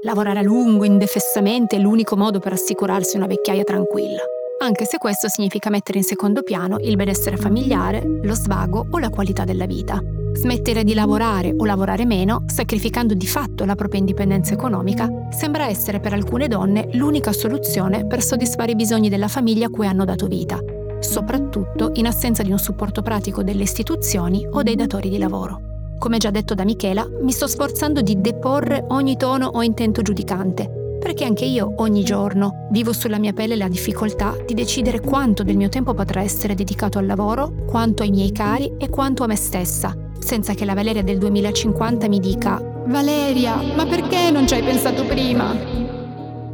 Lavorare 0.02 0.40
a 0.40 0.42
lungo, 0.42 0.84
indefessamente, 0.84 1.76
è 1.76 1.78
l'unico 1.78 2.14
modo 2.14 2.38
per 2.38 2.52
assicurarsi 2.52 3.16
una 3.16 3.26
vecchiaia 3.26 3.64
tranquilla, 3.64 4.20
anche 4.58 4.84
se 4.84 4.98
questo 4.98 5.28
significa 5.30 5.70
mettere 5.70 5.96
in 5.96 6.04
secondo 6.04 6.42
piano 6.42 6.76
il 6.80 6.96
benessere 6.96 7.38
familiare, 7.38 8.02
lo 8.22 8.34
svago 8.34 8.84
o 8.90 8.98
la 8.98 9.08
qualità 9.08 9.44
della 9.44 9.64
vita. 9.64 9.98
Smettere 10.34 10.84
di 10.84 10.92
lavorare 10.92 11.54
o 11.56 11.64
lavorare 11.64 12.04
meno, 12.04 12.44
sacrificando 12.46 13.14
di 13.14 13.26
fatto 13.26 13.64
la 13.64 13.74
propria 13.74 14.00
indipendenza 14.00 14.52
economica, 14.52 15.08
sembra 15.30 15.68
essere 15.68 16.00
per 16.00 16.12
alcune 16.12 16.46
donne 16.46 16.90
l'unica 16.92 17.32
soluzione 17.32 18.06
per 18.06 18.22
soddisfare 18.22 18.72
i 18.72 18.76
bisogni 18.76 19.08
della 19.08 19.28
famiglia 19.28 19.68
a 19.68 19.70
cui 19.70 19.86
hanno 19.86 20.04
dato 20.04 20.26
vita, 20.26 20.58
soprattutto 21.04 21.92
in 21.94 22.06
assenza 22.06 22.42
di 22.42 22.50
un 22.50 22.58
supporto 22.58 23.02
pratico 23.02 23.42
delle 23.42 23.62
istituzioni 23.62 24.46
o 24.50 24.62
dei 24.62 24.74
datori 24.74 25.08
di 25.08 25.18
lavoro. 25.18 25.72
Come 25.98 26.18
già 26.18 26.30
detto 26.30 26.54
da 26.54 26.64
Michela, 26.64 27.06
mi 27.22 27.30
sto 27.30 27.46
sforzando 27.46 28.00
di 28.00 28.20
deporre 28.20 28.84
ogni 28.88 29.16
tono 29.16 29.46
o 29.46 29.62
intento 29.62 30.02
giudicante, 30.02 30.98
perché 30.98 31.24
anche 31.24 31.44
io 31.44 31.74
ogni 31.76 32.02
giorno 32.02 32.66
vivo 32.70 32.92
sulla 32.92 33.18
mia 33.18 33.32
pelle 33.32 33.56
la 33.56 33.68
difficoltà 33.68 34.34
di 34.44 34.54
decidere 34.54 35.00
quanto 35.00 35.42
del 35.42 35.56
mio 35.56 35.68
tempo 35.68 35.94
potrà 35.94 36.22
essere 36.22 36.54
dedicato 36.54 36.98
al 36.98 37.06
lavoro, 37.06 37.64
quanto 37.66 38.02
ai 38.02 38.10
miei 38.10 38.32
cari 38.32 38.74
e 38.78 38.88
quanto 38.90 39.22
a 39.22 39.26
me 39.26 39.36
stessa, 39.36 39.96
senza 40.18 40.54
che 40.54 40.64
la 40.64 40.74
Valeria 40.74 41.02
del 41.02 41.18
2050 41.18 42.08
mi 42.08 42.18
dica 42.18 42.60
Valeria, 42.86 43.56
ma 43.76 43.86
perché 43.86 44.30
non 44.30 44.46
ci 44.46 44.54
hai 44.54 44.62
pensato 44.62 45.04
prima? 45.04 45.54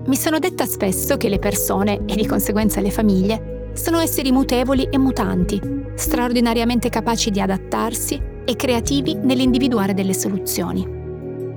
Mi 0.06 0.16
sono 0.16 0.38
detta 0.38 0.64
spesso 0.64 1.16
che 1.16 1.28
le 1.28 1.38
persone, 1.38 2.00
e 2.06 2.14
di 2.14 2.26
conseguenza 2.26 2.80
le 2.80 2.90
famiglie, 2.90 3.59
sono 3.72 3.98
esseri 3.98 4.32
mutevoli 4.32 4.88
e 4.90 4.98
mutanti, 4.98 5.60
straordinariamente 5.94 6.88
capaci 6.88 7.30
di 7.30 7.40
adattarsi 7.40 8.20
e 8.44 8.56
creativi 8.56 9.14
nell'individuare 9.14 9.94
delle 9.94 10.14
soluzioni 10.14 10.98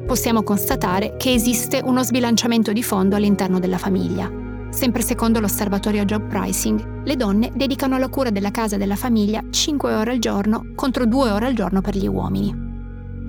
possiamo 0.05 0.43
constatare 0.43 1.15
che 1.17 1.33
esiste 1.33 1.81
uno 1.83 2.03
sbilanciamento 2.03 2.71
di 2.71 2.83
fondo 2.83 3.15
all'interno 3.15 3.59
della 3.59 3.77
famiglia. 3.77 4.31
Sempre 4.69 5.01
secondo 5.01 5.39
l'osservatorio 5.39 6.05
Job 6.05 6.27
Pricing, 6.27 7.03
le 7.03 7.15
donne 7.15 7.51
dedicano 7.53 7.95
alla 7.95 8.09
cura 8.09 8.29
della 8.29 8.51
casa 8.51 8.75
e 8.75 8.79
della 8.79 8.95
famiglia 8.95 9.41
5 9.49 9.93
ore 9.93 10.11
al 10.11 10.19
giorno 10.19 10.71
contro 10.75 11.05
2 11.05 11.31
ore 11.31 11.47
al 11.47 11.53
giorno 11.53 11.81
per 11.81 11.95
gli 11.95 12.07
uomini. 12.07 12.71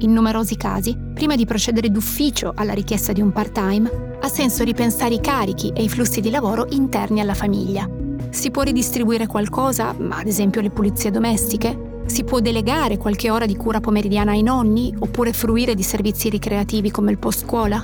In 0.00 0.12
numerosi 0.12 0.56
casi, 0.56 0.96
prima 1.14 1.36
di 1.36 1.46
procedere 1.46 1.90
d'ufficio 1.90 2.52
alla 2.54 2.72
richiesta 2.72 3.12
di 3.12 3.20
un 3.20 3.30
part-time, 3.30 4.18
ha 4.20 4.28
senso 4.28 4.64
ripensare 4.64 5.14
i 5.14 5.20
carichi 5.20 5.70
e 5.74 5.82
i 5.82 5.88
flussi 5.88 6.20
di 6.20 6.30
lavoro 6.30 6.66
interni 6.70 7.20
alla 7.20 7.34
famiglia. 7.34 8.03
Si 8.34 8.50
può 8.50 8.62
ridistribuire 8.62 9.28
qualcosa, 9.28 9.90
ad 9.96 10.26
esempio 10.26 10.60
le 10.60 10.70
pulizie 10.70 11.12
domestiche, 11.12 12.02
si 12.06 12.24
può 12.24 12.40
delegare 12.40 12.98
qualche 12.98 13.30
ora 13.30 13.46
di 13.46 13.56
cura 13.56 13.78
pomeridiana 13.78 14.32
ai 14.32 14.42
nonni 14.42 14.92
oppure 14.98 15.32
fruire 15.32 15.76
di 15.76 15.84
servizi 15.84 16.28
ricreativi 16.30 16.90
come 16.90 17.12
il 17.12 17.18
post 17.18 17.44
scuola? 17.44 17.82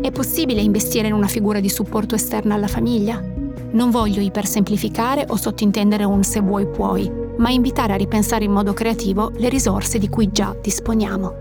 È 0.00 0.10
possibile 0.10 0.62
investire 0.62 1.08
in 1.08 1.12
una 1.12 1.26
figura 1.26 1.60
di 1.60 1.68
supporto 1.68 2.14
esterna 2.14 2.54
alla 2.54 2.66
famiglia? 2.66 3.22
Non 3.72 3.90
voglio 3.90 4.22
ipersemplificare 4.22 5.26
o 5.28 5.36
sottintendere 5.36 6.04
un 6.04 6.24
se 6.24 6.40
vuoi 6.40 6.66
puoi, 6.66 7.08
ma 7.36 7.50
invitare 7.50 7.92
a 7.92 7.96
ripensare 7.96 8.44
in 8.44 8.52
modo 8.52 8.72
creativo 8.72 9.30
le 9.36 9.50
risorse 9.50 9.98
di 9.98 10.08
cui 10.08 10.30
già 10.32 10.56
disponiamo. 10.60 11.34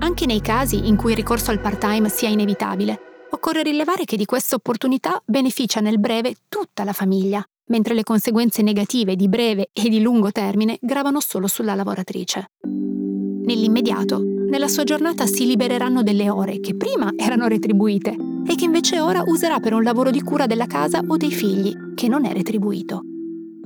Anche 0.00 0.26
nei 0.26 0.42
casi 0.42 0.88
in 0.88 0.96
cui 0.96 1.12
il 1.12 1.16
ricorso 1.16 1.50
al 1.50 1.58
part-time 1.58 2.10
sia 2.10 2.28
inevitabile, 2.28 3.00
occorre 3.30 3.62
rilevare 3.62 4.04
che 4.04 4.18
di 4.18 4.26
questa 4.26 4.56
opportunità 4.56 5.22
beneficia 5.24 5.80
nel 5.80 5.98
breve 5.98 6.34
tutta 6.50 6.84
la 6.84 6.92
famiglia, 6.92 7.42
mentre 7.72 7.94
le 7.94 8.02
conseguenze 8.02 8.60
negative 8.60 9.16
di 9.16 9.30
breve 9.30 9.70
e 9.72 9.88
di 9.88 10.02
lungo 10.02 10.30
termine 10.30 10.76
gravano 10.78 11.20
solo 11.20 11.46
sulla 11.46 11.74
lavoratrice. 11.74 12.50
Nell'immediato, 12.64 14.22
nella 14.22 14.68
sua 14.68 14.84
giornata 14.84 15.24
si 15.24 15.46
libereranno 15.46 16.02
delle 16.02 16.28
ore 16.28 16.60
che 16.60 16.76
prima 16.76 17.10
erano 17.16 17.46
retribuite 17.46 18.14
e 18.46 18.54
che 18.56 18.66
invece 18.66 19.00
ora 19.00 19.22
userà 19.26 19.58
per 19.58 19.72
un 19.72 19.82
lavoro 19.82 20.10
di 20.10 20.20
cura 20.20 20.44
della 20.44 20.66
casa 20.66 21.00
o 21.06 21.16
dei 21.16 21.32
figli, 21.32 21.74
che 21.94 22.08
non 22.08 22.26
è 22.26 22.32
retribuito. 22.34 23.00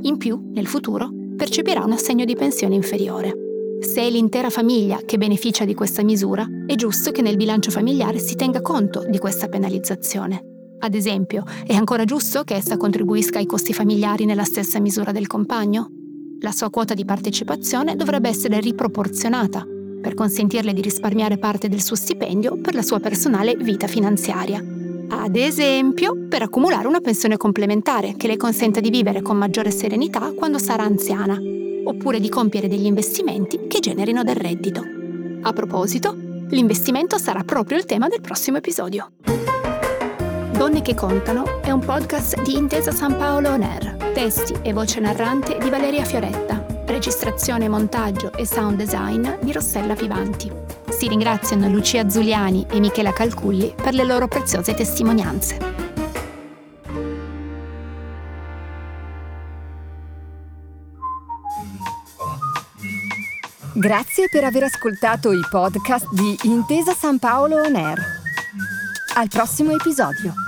In 0.02 0.18
più, 0.18 0.50
nel 0.52 0.68
futuro, 0.68 1.10
percepirà 1.36 1.82
un 1.84 1.90
assegno 1.90 2.24
di 2.24 2.36
pensione 2.36 2.76
inferiore. 2.76 3.34
Se 3.80 4.02
è 4.02 4.08
l'intera 4.08 4.50
famiglia 4.50 5.00
che 5.04 5.18
beneficia 5.18 5.64
di 5.64 5.74
questa 5.74 6.04
misura, 6.04 6.46
è 6.64 6.76
giusto 6.76 7.10
che 7.10 7.22
nel 7.22 7.36
bilancio 7.36 7.72
familiare 7.72 8.20
si 8.20 8.36
tenga 8.36 8.60
conto 8.60 9.04
di 9.08 9.18
questa 9.18 9.48
penalizzazione. 9.48 10.55
Ad 10.78 10.94
esempio, 10.94 11.44
è 11.66 11.74
ancora 11.74 12.04
giusto 12.04 12.44
che 12.44 12.54
essa 12.54 12.76
contribuisca 12.76 13.38
ai 13.38 13.46
costi 13.46 13.72
familiari 13.72 14.24
nella 14.24 14.44
stessa 14.44 14.78
misura 14.78 15.10
del 15.10 15.26
compagno? 15.26 15.90
La 16.40 16.52
sua 16.52 16.70
quota 16.70 16.94
di 16.94 17.04
partecipazione 17.04 17.96
dovrebbe 17.96 18.28
essere 18.28 18.60
riproporzionata 18.60 19.66
per 20.00 20.14
consentirle 20.14 20.72
di 20.72 20.82
risparmiare 20.82 21.38
parte 21.38 21.68
del 21.68 21.82
suo 21.82 21.96
stipendio 21.96 22.58
per 22.60 22.74
la 22.74 22.82
sua 22.82 23.00
personale 23.00 23.56
vita 23.56 23.86
finanziaria. 23.86 24.62
Ad 25.08 25.34
esempio, 25.34 26.26
per 26.28 26.42
accumulare 26.42 26.86
una 26.86 27.00
pensione 27.00 27.36
complementare 27.36 28.14
che 28.16 28.26
le 28.26 28.36
consenta 28.36 28.80
di 28.80 28.90
vivere 28.90 29.22
con 29.22 29.36
maggiore 29.36 29.70
serenità 29.70 30.32
quando 30.32 30.58
sarà 30.58 30.82
anziana, 30.84 31.36
oppure 31.84 32.20
di 32.20 32.28
compiere 32.28 32.68
degli 32.68 32.86
investimenti 32.86 33.66
che 33.66 33.80
generino 33.80 34.22
del 34.22 34.36
reddito. 34.36 34.82
A 35.42 35.52
proposito, 35.52 36.14
l'investimento 36.50 37.18
sarà 37.18 37.42
proprio 37.44 37.78
il 37.78 37.84
tema 37.84 38.08
del 38.08 38.20
prossimo 38.20 38.58
episodio. 38.58 39.10
Donne 40.56 40.80
che 40.80 40.94
contano 40.94 41.60
è 41.60 41.70
un 41.70 41.80
podcast 41.80 42.40
di 42.40 42.56
Intesa 42.56 42.90
San 42.90 43.14
Paolo 43.18 43.50
On 43.50 43.62
Air. 43.62 43.96
Testi 44.14 44.54
e 44.62 44.72
voce 44.72 45.00
narrante 45.00 45.58
di 45.58 45.68
Valeria 45.68 46.02
Fioretta. 46.02 46.64
Registrazione, 46.86 47.68
montaggio 47.68 48.32
e 48.32 48.46
sound 48.46 48.78
design 48.78 49.28
di 49.42 49.52
Rossella 49.52 49.92
Vivanti. 49.92 50.50
Si 50.88 51.08
ringraziano 51.08 51.68
Lucia 51.68 52.08
Zuliani 52.08 52.66
e 52.70 52.80
Michela 52.80 53.12
Calculli 53.12 53.74
per 53.76 53.92
le 53.92 54.04
loro 54.04 54.28
preziose 54.28 54.72
testimonianze. 54.72 55.58
Grazie 63.74 64.28
per 64.30 64.44
aver 64.44 64.62
ascoltato 64.62 65.32
i 65.32 65.46
podcast 65.50 66.10
di 66.12 66.34
Intesa 66.44 66.94
San 66.94 67.18
Paolo 67.18 67.60
On 67.60 67.74
Air. 67.76 67.98
Al 69.16 69.28
prossimo 69.28 69.72
episodio. 69.72 70.45